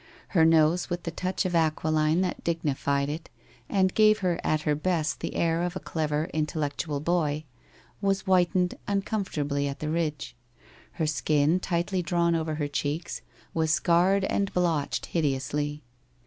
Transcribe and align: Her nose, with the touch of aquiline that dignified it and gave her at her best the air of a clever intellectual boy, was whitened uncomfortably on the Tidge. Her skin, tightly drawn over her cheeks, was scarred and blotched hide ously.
Her 0.29 0.45
nose, 0.45 0.89
with 0.89 1.03
the 1.03 1.11
touch 1.11 1.45
of 1.45 1.53
aquiline 1.53 2.21
that 2.21 2.43
dignified 2.43 3.07
it 3.07 3.29
and 3.69 3.93
gave 3.93 4.17
her 4.25 4.39
at 4.43 4.61
her 4.61 4.73
best 4.73 5.19
the 5.19 5.35
air 5.35 5.61
of 5.61 5.75
a 5.75 5.79
clever 5.79 6.27
intellectual 6.33 6.99
boy, 6.99 7.43
was 8.01 8.21
whitened 8.21 8.73
uncomfortably 8.87 9.69
on 9.69 9.75
the 9.77 9.85
Tidge. 9.85 10.33
Her 10.93 11.05
skin, 11.05 11.59
tightly 11.59 12.01
drawn 12.01 12.33
over 12.33 12.55
her 12.55 12.67
cheeks, 12.67 13.21
was 13.53 13.69
scarred 13.69 14.23
and 14.23 14.51
blotched 14.55 15.09
hide 15.13 15.23
ously. 15.25 15.83